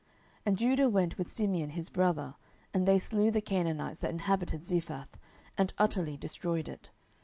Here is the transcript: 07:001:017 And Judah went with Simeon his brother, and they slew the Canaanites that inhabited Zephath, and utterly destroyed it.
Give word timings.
07:001:017 0.01 0.09
And 0.47 0.57
Judah 0.57 0.89
went 0.89 1.17
with 1.19 1.29
Simeon 1.31 1.69
his 1.69 1.91
brother, 1.91 2.33
and 2.73 2.87
they 2.87 2.97
slew 2.97 3.29
the 3.29 3.39
Canaanites 3.39 3.99
that 3.99 4.09
inhabited 4.09 4.65
Zephath, 4.65 5.15
and 5.59 5.73
utterly 5.77 6.17
destroyed 6.17 6.67
it. 6.67 6.89